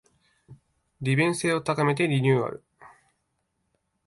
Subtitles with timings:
[0.99, 2.63] 利便性を高めてリニューアル